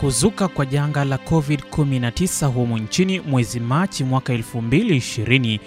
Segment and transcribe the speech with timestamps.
[0.00, 5.60] Kuzuka kwa janga la COVID-19 humu nchini mwezi Machi mwaka 2020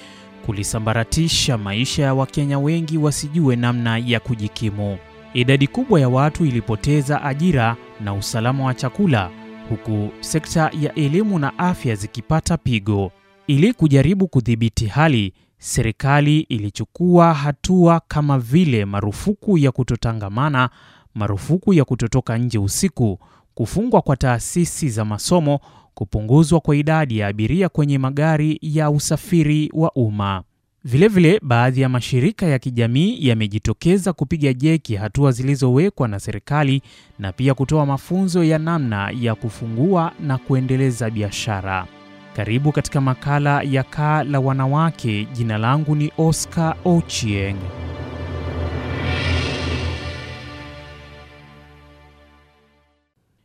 [0.46, 4.98] kulisambaratisha maisha ya Wakenya wengi wasijue namna ya kujikimu.
[5.34, 9.30] Idadi kubwa ya watu ilipoteza ajira na usalama wa chakula,
[9.70, 13.12] huku sekta ya elimu na afya zikipata pigo.
[13.48, 20.70] Ili kujaribu kudhibiti hali, serikali ilichukua hatua kama vile marufuku ya kutotangamana,
[21.16, 23.20] marufuku ya kutotoka nje usiku,
[23.56, 25.60] kufungwa kwa taasisi za masomo,
[25.94, 30.44] kupunguzwa kwa idadi ya abiria kwenye magari ya usafiri wa umma.
[30.86, 36.82] Vilevile, baadhi ya mashirika ya kijamii yamejitokeza kupiga jeki hatua zilizowekwa na serikali
[37.20, 41.88] na pia kutoa mafunzo ya namna ya kufungua na kuendeleza biashara.
[42.36, 45.28] Karibu katika makala ya Kaa la Wanawake.
[45.34, 47.58] Jina langu ni Oscar Ochieng.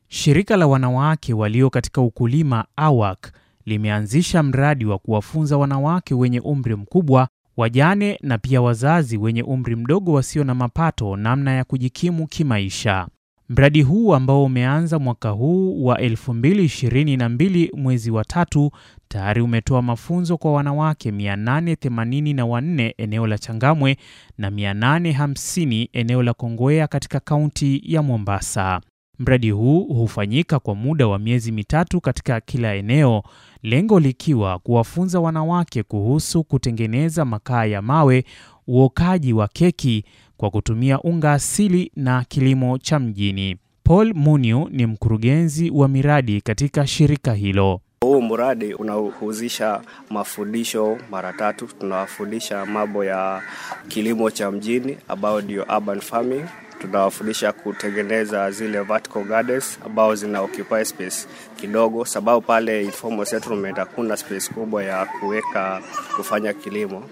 [0.08, 3.32] Shirika la wanawake walio katika ukulima AWAC
[3.66, 10.12] limeanzisha mradi wa kuwafunza wanawake wenye umri mkubwa, wajane na pia wazazi wenye umri mdogo
[10.12, 13.08] wasio na mapato namna ya kujikimu kimaisha.
[13.48, 18.70] Mradi huu ambao umeanza mwaka huu wa 2022 mwezi wa tatu
[19.08, 23.96] tayari umetoa mafunzo kwa wanawake 884 eneo la Changamwe
[24.38, 28.80] na 850 eneo la Kongowea katika kaunti ya Mombasa.
[29.18, 33.22] Mradi huu hufanyika kwa muda wa miezi mitatu katika kila eneo,
[33.62, 38.24] lengo likiwa kuwafunza wanawake kuhusu kutengeneza makaa ya mawe,
[38.68, 40.04] uokaji wa keki
[40.36, 43.56] kwa kutumia unga asili na kilimo cha mjini.
[43.84, 47.80] Paul Muniu ni mkurugenzi wa miradi katika shirika hilo.
[48.00, 51.66] Huu mradi unahusisha mafundisho mara tatu.
[51.66, 53.42] Tunawafundisha mambo ya
[53.88, 56.44] kilimo cha mjini ambayo ndio urban farming
[56.80, 61.26] tunawafundisha kutengeneza zile vertical gardens ambao zina occupy space
[61.56, 65.80] kidogo, sababu pale informal settlement hakuna space kubwa ya kuweka
[66.16, 67.04] kufanya kilimo,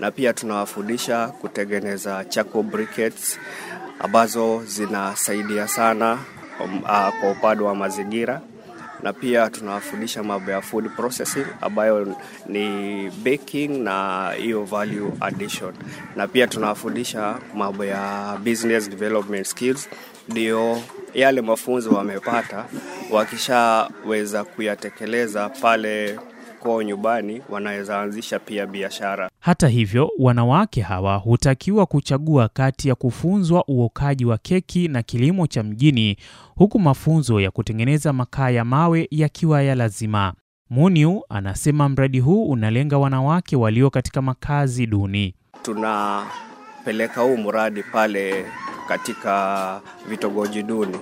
[0.00, 3.38] na pia tunawafundisha kutengeneza charcoal briquettes
[3.98, 6.18] ambazo zinasaidia sana
[6.64, 8.40] um, uh, kwa upande wa mazingira
[9.02, 15.74] na pia tunawafundisha mambo ya food processing ambayo ni baking na hiyo value addition,
[16.16, 19.88] na pia tunawafundisha mambo ya business development skills,
[20.28, 20.82] ndio
[21.14, 22.64] yale mafunzo wamepata
[23.10, 26.18] wakishaweza kuyatekeleza pale
[26.56, 29.30] kwao nyumbani, wanaweza anzisha pia biashara.
[29.40, 35.62] Hata hivyo, wanawake hawa hutakiwa kuchagua kati ya kufunzwa uokaji wa keki na kilimo cha
[35.62, 36.16] mjini,
[36.54, 40.32] huku mafunzo ya kutengeneza makaa ya mawe yakiwa ya lazima.
[40.70, 45.34] Muniu anasema mradi huu unalenga wanawake walio katika makazi duni.
[45.62, 48.44] Tunapeleka huu mradi pale
[48.88, 50.98] katika vitongoji duni,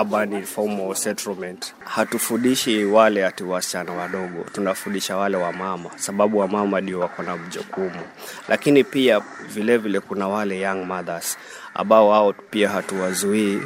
[0.00, 1.74] urban informal settlement.
[1.84, 8.00] Hatufundishi wale ati wasichana wadogo, tunafundisha wale wamama, sababu wamama ndio wako na mjukumu,
[8.48, 11.38] lakini pia vilevile vile kuna wale young mothers
[11.74, 13.60] ambao wao pia hatuwazuii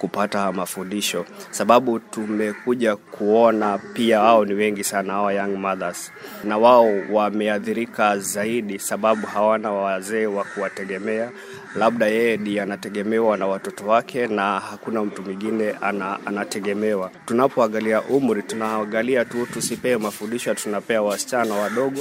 [0.00, 6.12] kupata mafundisho, sababu tumekuja kuona pia wao ni wengi sana, hawa young mothers,
[6.44, 11.30] na wao wameathirika zaidi, sababu hawana wazee wa kuwategemea.
[11.76, 17.10] Labda yeye ndiye anategemewa na watoto wake na hakuna mtu mwingine ana, anategemewa.
[17.26, 22.00] Tunapoangalia umri, tunaangalia tu, tusipee mafundisho tunapea wasichana wadogo.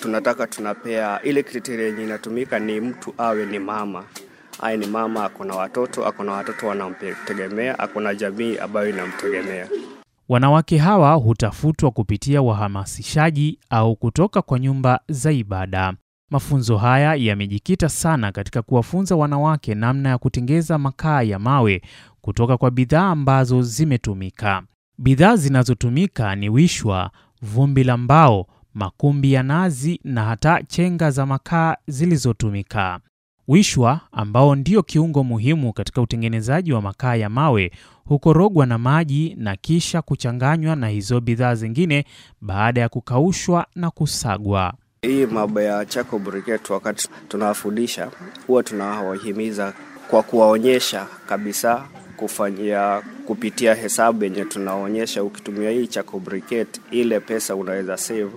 [0.00, 4.04] Tunataka tunapea ile kriteria yenye inatumika ni mtu awe ni mama
[4.62, 9.68] aye ni mama, ako na watoto, ako na watoto wanamtegemea, ako na jamii ambayo inamtegemea.
[10.28, 15.94] Wanawake hawa hutafutwa kupitia wahamasishaji au kutoka kwa nyumba za ibada.
[16.30, 21.82] Mafunzo haya yamejikita sana katika kuwafunza wanawake namna ya kutengeza makaa ya mawe
[22.20, 24.62] kutoka kwa bidhaa ambazo zimetumika.
[24.98, 27.10] Bidhaa zinazotumika ni wishwa,
[27.42, 33.00] vumbi la mbao, makumbi ya nazi na hata chenga za makaa zilizotumika.
[33.50, 37.70] Wishwa ambao ndio kiungo muhimu katika utengenezaji wa makaa ya mawe
[38.04, 42.04] hukorogwa na maji na kisha kuchanganywa na hizo bidhaa zingine
[42.40, 44.74] baada ya kukaushwa na kusagwa.
[45.02, 48.10] Hii mambo ya charcoal briquette, wakati tunawafundisha
[48.46, 49.72] huwa tunawahimiza
[50.10, 57.96] kwa kuwaonyesha kabisa kufanyia kupitia hesabu yenye tunaonyesha, ukitumia hii charcoal briquette, ile pesa unaweza
[57.96, 58.30] save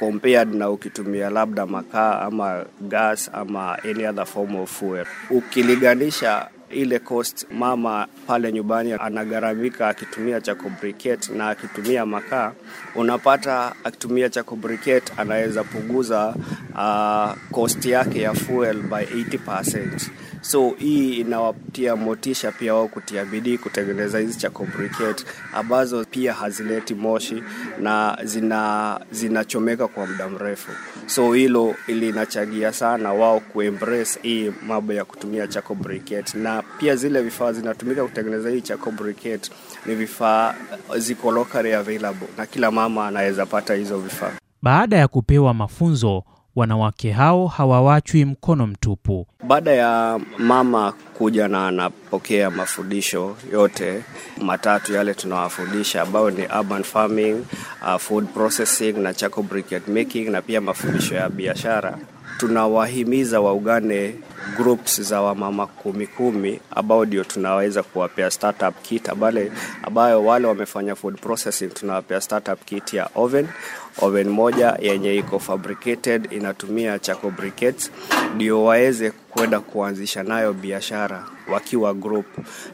[0.00, 5.06] compared na ukitumia labda makaa ama gas ama any other form of fuel.
[5.30, 12.52] Ukiliganisha ile cost, mama pale nyumbani anagharamika akitumia cha briquette na akitumia makaa,
[12.94, 16.34] unapata akitumia cha briquette anaweza punguza
[16.74, 20.10] uh, cost yake ya fuel by 80%.
[20.40, 26.94] So hii inawatia motisha pia wao kutia bidii kutengeneza hizi cha complicate ambazo pia hazileti
[26.94, 27.42] moshi
[27.80, 30.70] na zina zinachomeka kwa muda mrefu.
[31.06, 37.22] So hilo linachangia sana wao kuembrace hii mambo ya kutumia charcoal briquette, na pia zile
[37.22, 39.50] vifaa zinatumika kutengeneza hii charcoal briquette
[39.86, 40.54] ni vifaa
[40.98, 44.32] ziko locally available na kila mama anaweza pata hizo vifaa.
[44.62, 46.24] Baada ya kupewa mafunzo,
[46.56, 49.26] wanawake hao hawawachwi mkono mtupu.
[49.46, 54.02] Baada ya mama kuja na anapokea mafundisho yote
[54.42, 57.44] matatu yale tunawafundisha, ambayo ni urban farming,
[57.82, 61.98] uh, food processing na charcoal briquette making, na pia mafundisho ya biashara,
[62.40, 64.14] tunawahimiza waungane
[64.56, 69.52] groups za wamama kumi kumi ambao ndio tunaweza kuwapea startup kit abale,
[69.82, 73.46] ambayo wale wamefanya food processing tunawapea startup kit ya oven
[74.02, 77.90] oven moja yenye iko fabricated inatumia charcoal briquettes,
[78.34, 82.26] ndio waweze kwenda kuanzisha nayo biashara wakiwa group.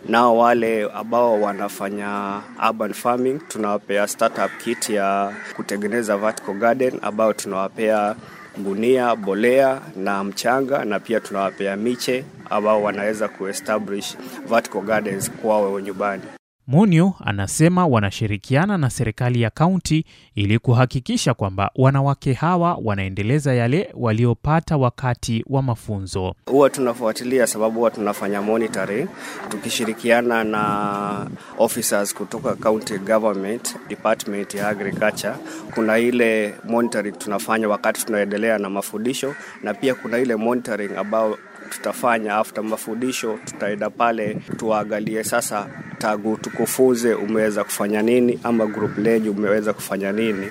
[0.09, 8.15] Nao wale ambao wanafanya urban farming tunawapea startup kit ya kutengeneza vertical garden ambayo tunawapea
[8.59, 14.17] gunia, bolea na mchanga, na pia tunawapea miche ambao wanaweza kuestablish
[14.49, 16.23] vertical gardens kwao nyumbani.
[16.67, 20.05] Munyu anasema wanashirikiana na serikali ya kaunti
[20.35, 26.35] ili kuhakikisha kwamba wanawake hawa wanaendeleza yale waliopata wakati wa mafunzo.
[26.51, 29.09] Huwa tunafuatilia sababu huwa tunafanya monitoring
[29.49, 35.35] tukishirikiana na officers kutoka county government department ya agriculture.
[35.75, 42.37] Kuna ile monitoring tunafanya wakati tunaendelea na mafundisho, na pia kuna ile monitoring ambao tutafanya
[42.37, 45.67] after mafundisho, tutaenda pale tuangalie sasa,
[45.99, 50.47] tangu tukufuze umeweza kufanya nini, ama group lenyu umeweza kufanya nini,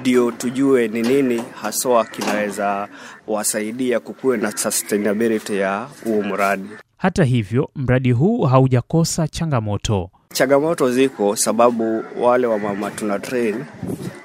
[0.00, 2.88] ndio tujue ni nini haswa kinaweza
[3.26, 6.68] wasaidia kukuwe na sustainability ya huu mradi.
[6.96, 10.10] Hata hivyo, mradi huu haujakosa changamoto.
[10.32, 13.64] Changamoto ziko sababu wale wamama tuna train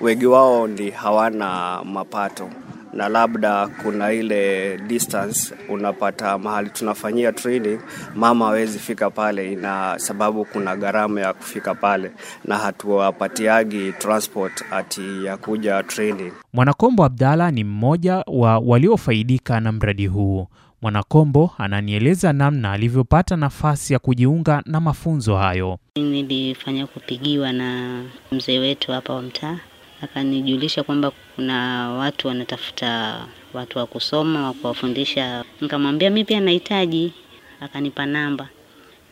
[0.01, 2.50] wengi wao ndi hawana mapato
[2.94, 7.80] na labda kuna ile distance unapata mahali tunafanyia training,
[8.15, 12.12] mama hawezi fika pale, ina sababu kuna gharama ya kufika pale,
[12.45, 16.31] na hatuwapatiagi transport ati ya kuja training.
[16.53, 20.47] Mwanakombo Abdalla ni mmoja wa waliofaidika na mradi huu.
[20.81, 25.80] Mwanakombo ananieleza namna alivyopata nafasi ya kujiunga na mafunzo hayo.
[25.95, 28.01] Nilifanya kupigiwa na
[28.31, 29.59] mzee wetu hapa wa mtaa
[30.01, 33.19] akanijulisha kwamba kuna watu wanatafuta
[33.53, 35.43] watu wa kusoma wa kuwafundisha.
[35.61, 37.13] Nikamwambia mi pia nahitaji,
[37.61, 38.49] akanipa namba,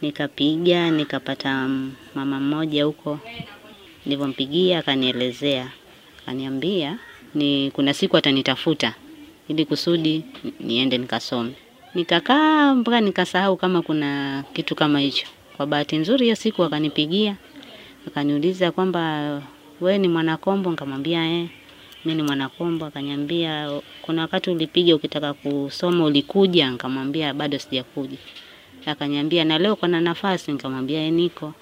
[0.01, 1.69] nikapiga nikapata
[2.15, 3.19] mama mmoja huko.
[4.05, 5.67] Nilivyompigia akanielezea,
[6.23, 6.97] akaniambia
[7.35, 8.93] ni kuna siku atanitafuta
[9.47, 10.23] ili kusudi
[10.59, 11.51] niende nikasome.
[11.95, 15.27] Nikakaa mpaka nikasahau kama kuna kitu kama hicho.
[15.57, 17.35] Kwa bahati nzuri, hiyo siku akanipigia
[18.07, 19.41] akaniuliza kwamba
[19.81, 20.69] we ni mwanakombo?
[20.71, 21.49] Nikamwambia eh,
[22.05, 22.85] mi ni mwanakombo.
[22.85, 23.71] Akaniambia
[24.01, 26.71] kuna wakati ulipiga ukitaka kusoma ulikuja?
[26.71, 28.17] Nikamwambia bado sijakuja.
[28.85, 30.51] Akaniambia na leo kuna nafasi?
[30.51, 31.53] Nikamwambia eh, niko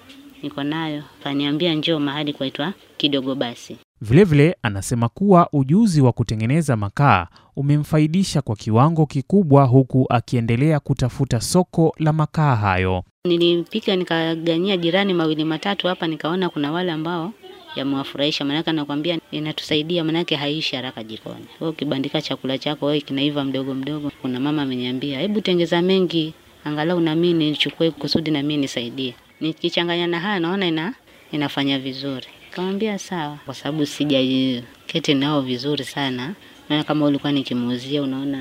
[0.42, 1.02] niko nayo.
[1.20, 3.76] Akaniambia njoo mahali kwaitwa kidogo basi.
[4.00, 7.26] Vilevile vile, anasema kuwa ujuzi wa kutengeneza makaa
[7.56, 13.04] umemfaidisha kwa kiwango kikubwa, huku akiendelea kutafuta soko la makaa hayo.
[13.24, 17.32] Nilipika nikaganyia jirani mawili matatu hapa, nikaona kuna wale ambao
[17.76, 21.44] yamewafurahisha, maanake anakwambia inatusaidia, maanake haishi haraka jikoni.
[21.60, 24.12] Wewe ukibandika chakula chako wewe kinaiva mdogo mdogo.
[24.22, 29.14] Kuna mama ameniambia, hebu tengeza mengi, angalau na mimi nichukue kusudi na mimi nisaidie.
[29.40, 30.94] Nikichanganya na haya naona ina
[31.32, 32.26] inafanya vizuri.
[32.50, 36.34] Kamwambia sawa, kwa sababu sijaketi nao vizuri sana.
[36.68, 38.38] Na kama ulikuwa nikimuuzia, unaona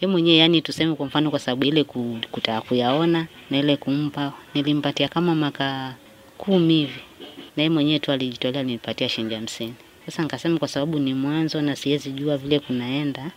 [0.00, 1.84] yeye mwenyewe, yani tuseme kwa mfano, kwa sababu ile
[2.30, 5.94] kutaka kuyaona na ile kumpa, nilimpatia kama maka
[6.38, 7.00] kumi hivi
[7.56, 9.74] na yeye mwenyewe tu alijitolea nilipatia shilingi hamsini.
[10.06, 13.30] Sasa nikasema kwa sababu ni mwanzo na siwezi jua vile kunaenda,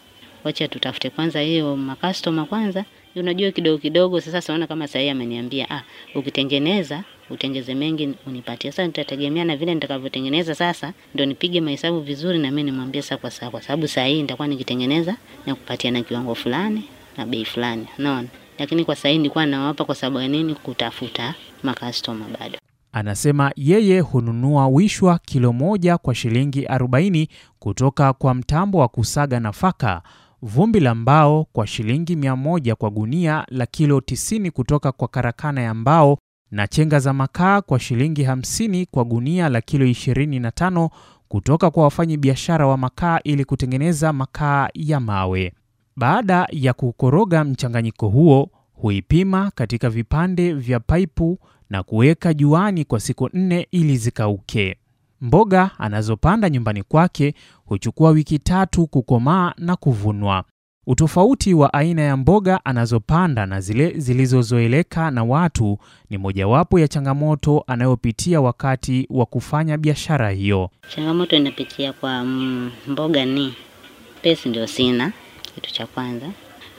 [0.43, 4.21] wacha tutafute kwanza hiyo makastoma kwanza, unajua kidogo kidogo.
[4.21, 5.83] Sasa saona kama sahii ameniambia ah,
[6.15, 8.71] ukitengeneza utengeze mengi unipatie.
[8.71, 13.31] Sasa nitategemea na vile nitakavyotengeneza, sasa ndio nipige mahesabu vizuri, na mimi nimwambie sasa kwa
[13.31, 16.83] saa, kwa sababu saa nitakuwa nikitengeneza na kupatia na kiwango fulani
[17.17, 18.27] na bei fulani, unaona.
[18.59, 20.55] Lakini kwa saa nilikuwa nawapa kwa sababu ya nini?
[20.55, 22.57] Kutafuta makastoma bado.
[22.99, 27.27] Anasema yeye hununua wishwa kilo moja kwa shilingi 40
[27.59, 30.01] kutoka kwa mtambo wa kusaga nafaka,
[30.41, 35.73] vumbi la mbao kwa shilingi 100 kwa gunia la kilo 90 kutoka kwa karakana ya
[35.73, 36.17] mbao,
[36.51, 40.89] na chenga za makaa kwa shilingi 50 kwa gunia la kilo 25
[41.27, 45.53] kutoka kwa wafanyi biashara wa makaa ili kutengeneza makaa ya mawe.
[45.95, 53.29] Baada ya kukoroga mchanganyiko huo huipima katika vipande vya paipu na kuweka juani kwa siku
[53.33, 54.77] nne ili zikauke.
[55.21, 57.33] Mboga anazopanda nyumbani kwake
[57.65, 60.43] huchukua wiki tatu kukomaa na kuvunwa.
[60.87, 65.77] Utofauti wa aina ya mboga anazopanda na zile zilizozoeleka na watu
[66.09, 70.69] ni mojawapo ya changamoto anayopitia wakati wa kufanya biashara hiyo.
[70.95, 73.53] Changamoto inapitia kwa mm, mboga ni
[74.21, 75.11] pesi, ndio sina
[75.55, 76.25] kitu cha kwanza.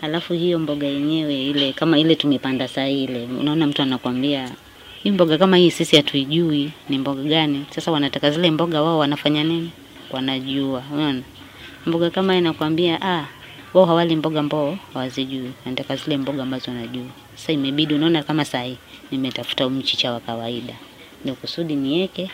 [0.03, 4.51] Alafu hiyo mboga yenyewe ile kama ile tumepanda saa ile, unaona mtu anakwambia
[5.07, 7.65] hii mboga kama hii sisi hatuijui ni mboga gani.
[7.71, 9.71] Sasa wanataka zile mboga, wao wanafanya nini?
[10.11, 11.23] Wanajua, unaona
[11.87, 13.27] mboga kama hii nakwambia, ah,
[13.75, 17.05] wao hawali mboga ambao hawazijui, wanataka zile mboga ambazo wanajua.
[17.35, 18.77] Sasa imebidi, unaona kama saa hii
[19.11, 20.75] nimetafuta mchicha wa kawaida,
[21.23, 22.31] ndio kusudi niweke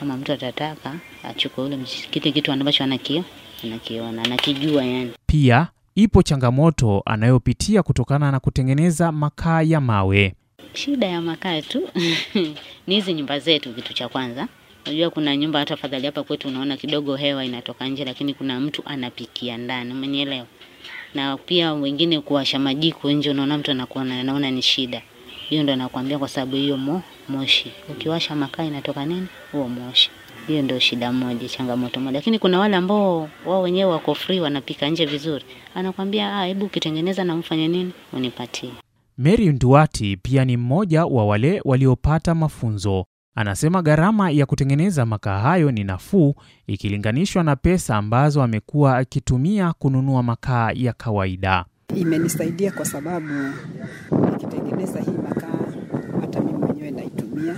[0.00, 0.94] kama mtu atataka
[1.24, 1.78] achukue ule
[2.10, 3.24] kile kitu ambacho anakio
[3.64, 5.10] anakiona anakijua yani.
[5.26, 10.34] Pia ipo changamoto anayopitia kutokana na kutengeneza makaa ya mawe.
[10.74, 11.88] Shida ya makaa tu
[12.86, 13.72] ni hizi nyumba zetu.
[13.74, 14.48] Kitu cha kwanza,
[14.86, 18.82] unajua kuna nyumba hata fadhali hapa kwetu unaona kidogo hewa inatoka nje, lakini kuna mtu
[18.86, 20.46] anapikia ndani, umenielewa?
[21.14, 25.02] Na pia wengine kuwasha majiko nje, unaona mtu anakuwa anaona ni shida.
[25.48, 30.10] Hiyo ndo nakwambia, kwa sababu hiyo mo, moshi ukiwasha makaa inatoka nini, huo moshi.
[30.46, 32.18] Hiyo ndio shida moja, changamoto moja.
[32.18, 35.44] Lakini kuna wale ambao wao wenyewe wako free, wanapika nje vizuri,
[35.74, 38.70] anakwambia ah, hebu ukitengeneza na mfanye nini, unipatie.
[39.18, 43.04] Mary Nduati pia ni mmoja wa wale waliopata mafunzo.
[43.36, 46.34] Anasema gharama ya kutengeneza makaa hayo ni nafuu
[46.66, 51.64] ikilinganishwa na pesa ambazo amekuwa akitumia kununua makaa ya kawaida.
[51.96, 53.28] Imenisaidia kwa sababu
[54.32, 55.58] nikitengeneza hii makaa
[56.20, 57.54] hata mimi mwenyewe naitumia.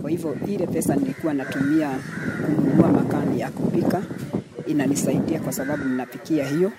[0.00, 1.90] Kwa hivyo ile pesa nilikuwa natumia
[2.46, 4.02] kununua makaa ya kupika
[4.66, 6.72] inanisaidia kwa sababu ninapikia hiyo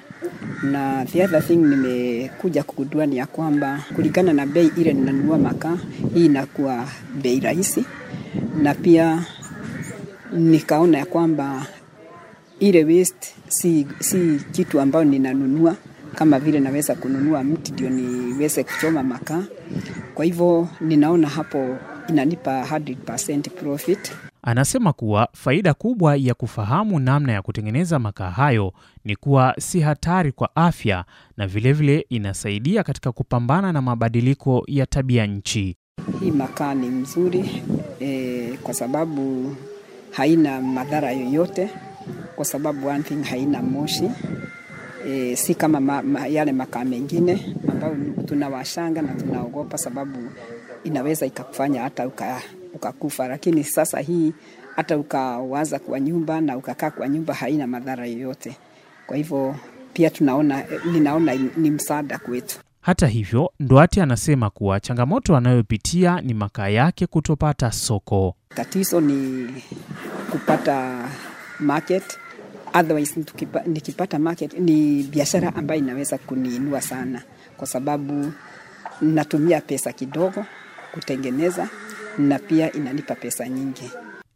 [0.64, 5.78] na the other thing nimekuja kugundua ni ya kwamba kulingana na bei ile ninanunua makaa,
[6.14, 6.88] hii inakuwa
[7.22, 7.86] bei rahisi,
[8.62, 9.26] na pia
[10.34, 11.66] nikaona ya kwamba
[12.60, 15.76] ile waste si, si kitu ambayo ninanunua
[16.16, 19.44] kama vile naweza kununua mti ndio niweze kuchoma makaa.
[20.14, 21.78] Kwa hivyo ninaona hapo
[22.10, 24.12] inanipa 100% profit.
[24.48, 28.74] Anasema kuwa faida kubwa ya kufahamu namna ya kutengeneza makaa hayo
[29.06, 31.06] ni kuwa si hatari kwa afya
[31.38, 35.78] na vilevile vile inasaidia katika kupambana na mabadiliko ya tabia nchi.
[36.20, 37.64] Hii makaa ni mzuri
[38.00, 39.56] e, kwa sababu
[40.12, 41.70] haina madhara yoyote,
[42.36, 44.12] kwa sababu one thing haina moshi
[45.08, 50.20] e, si kama ma, ma, yale makaa mengine ambayo tunawashanga na tunaogopa, sababu
[50.84, 52.42] inaweza ikakufanya hata uka,
[52.76, 53.28] ukakufa.
[53.28, 54.34] Lakini sasa hii
[54.76, 58.58] hata ukawaza kwa nyumba na ukakaa kwa nyumba haina madhara yoyote.
[59.08, 59.56] Kwa hivyo
[59.94, 62.60] pia tunaona, ninaona ni msaada kwetu.
[62.82, 68.36] Hata hivyo, Nduati anasema kuwa changamoto anayopitia ni makaa yake kutopata soko.
[68.56, 69.48] Tatizo ni
[70.32, 71.08] kupata
[71.60, 72.20] market
[72.74, 73.26] otherwise
[73.66, 77.22] nikipata market ni biashara ambayo inaweza kuniinua sana,
[77.58, 78.32] kwa sababu
[79.02, 80.46] natumia pesa kidogo
[80.94, 81.70] kutengeneza
[82.18, 83.90] na pia inanipa pesa nyingi.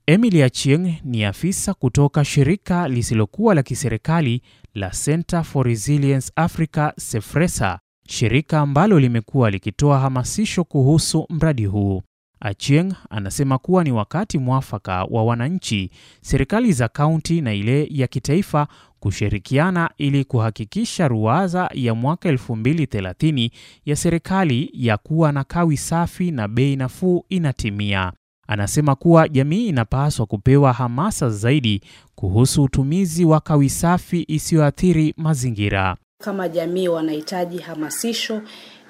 [0.08, 4.42] Emily Achieng ni afisa kutoka shirika lisilokuwa la kiserikali
[4.74, 12.02] la Center for Resilience Africa SEFRESA, shirika ambalo limekuwa likitoa hamasisho kuhusu mradi huu.
[12.42, 15.92] Achieng anasema kuwa ni wakati mwafaka wa wananchi,
[16.22, 18.68] serikali za kaunti na ile ya kitaifa
[19.00, 23.50] kushirikiana ili kuhakikisha ruwaza ya mwaka 2030
[23.86, 28.12] ya serikali ya kuwa na kawi safi na bei nafuu inatimia.
[28.48, 31.82] Anasema kuwa jamii inapaswa kupewa hamasa zaidi
[32.16, 35.98] kuhusu utumizi wa kawi safi isiyoathiri mazingira.
[36.24, 38.42] Kama jamii wanahitaji hamasisho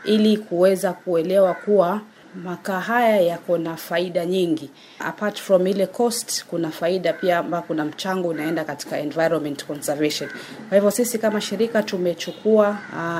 [0.05, 2.01] ili kuweza kuelewa kuwa
[2.35, 4.69] makaa haya yako na faida nyingi.
[4.99, 10.29] Apart from ile cost, kuna faida pia ambayo kuna mchango unaenda katika environment conservation.
[10.69, 12.77] Kwa hivyo sisi kama shirika tumechukua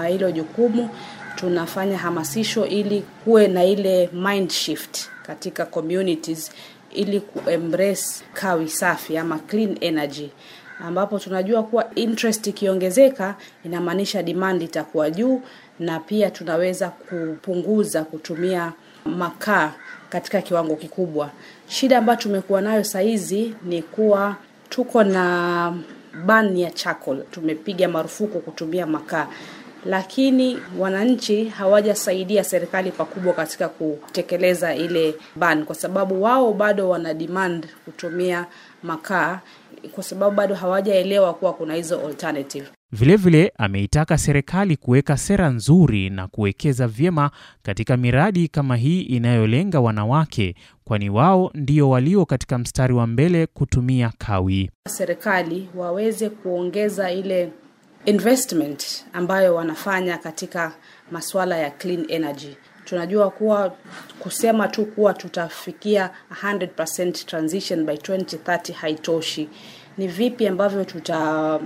[0.08, 0.90] hilo uh, jukumu,
[1.36, 6.52] tunafanya hamasisho ili kuwe na ile mind shift katika communities
[6.92, 10.30] ili kuembrace kawi safi ama clean energy
[10.80, 13.36] ambapo tunajua kuwa interest ikiongezeka
[13.66, 15.42] inamaanisha demand itakuwa juu
[15.80, 18.74] na pia tunaweza kupunguza kutumia
[19.06, 19.72] makaa
[20.10, 21.30] katika kiwango kikubwa.
[21.68, 24.36] Shida ambayo tumekuwa nayo sahizi ni kuwa
[24.70, 25.74] tuko na
[26.26, 29.28] ban ya charcoal, tumepiga marufuku kutumia makaa,
[29.86, 37.68] lakini wananchi hawajasaidia serikali pakubwa katika kutekeleza ile ban, kwa sababu wao bado wana demand
[37.86, 38.46] kutumia
[38.84, 39.40] makaa,
[39.96, 42.68] kwa sababu bado hawajaelewa kuwa kuna hizo alternative.
[42.92, 47.32] Vilevile ameitaka serikali kuweka sera nzuri na kuwekeza vyema
[47.64, 50.56] katika miradi kama hii inayolenga wanawake,
[50.86, 54.72] kwani wao ndio walio katika mstari wa mbele kutumia kawi.
[54.88, 57.52] Serikali waweze kuongeza ile
[58.06, 60.74] investment ambayo wanafanya katika
[61.12, 62.56] masuala ya clean energy.
[62.86, 63.76] Tunajua kuwa
[64.20, 66.10] kusema tu kuwa tutafikia
[66.44, 69.50] 100% transition by 2030 haitoshi.
[70.00, 71.60] Ni vipi ambavyo tuta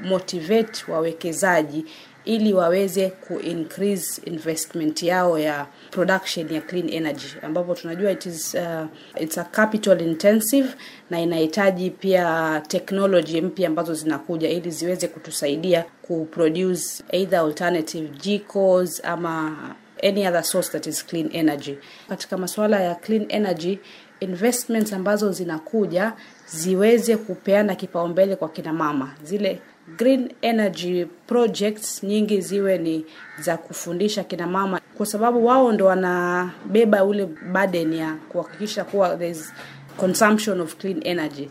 [0.00, 1.84] motivate wawekezaji
[2.24, 8.54] ili waweze ku increase investment yao ya production ya clean energy ambapo tunajua it is,
[8.54, 8.86] uh,
[9.22, 10.68] it's a capital intensive
[11.10, 19.56] na inahitaji pia technology mpya ambazo zinakuja ili ziweze kutusaidia kuproduce either alternative jikos ama
[20.02, 21.74] any other source that is clean energy.
[22.08, 23.78] Katika masuala ya clean energy
[24.20, 26.12] investments ambazo zinakuja
[26.52, 29.14] ziweze kupeana kipaumbele kwa kina mama.
[29.24, 29.60] Zile
[29.96, 33.04] green energy projects nyingi ziwe ni
[33.40, 39.52] za kufundisha kina mama, kwa sababu wao ndo wanabeba ule burden ya kuhakikisha kuwa there's
[39.96, 41.48] consumption of clean energy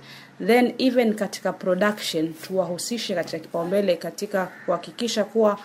[0.47, 5.57] then even katika production tuwahusishe katika kipaumbele katika kuhakikisha kuwa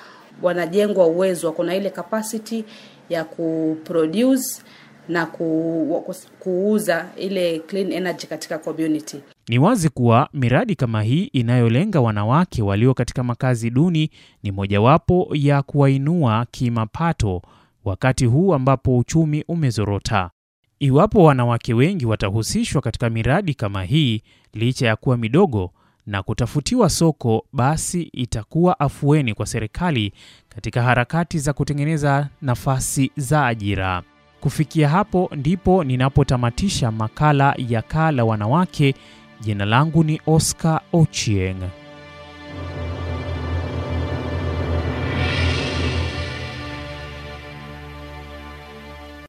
[0.43, 2.65] wanajengwa uwezo, kuna ile capacity
[3.09, 4.63] ya kuproduce
[5.09, 6.05] na ku,
[6.39, 9.17] kuuza ile clean energy katika community.
[9.49, 14.11] Ni wazi kuwa miradi kama hii inayolenga wanawake walio katika makazi duni
[14.43, 17.43] ni mojawapo ya kuwainua kimapato
[17.85, 20.31] wakati huu ambapo uchumi umezorota.
[20.79, 25.71] Iwapo wanawake wengi watahusishwa katika miradi kama hii, licha ya kuwa midogo
[26.07, 30.13] na kutafutiwa soko, basi itakuwa afueni kwa serikali
[30.49, 34.03] katika harakati za kutengeneza nafasi za ajira.
[34.45, 38.95] Kufikia hapo ndipo ninapotamatisha makala ya Kaa la Wanawake.
[39.41, 41.57] Jina langu ni Oscar Ochieng.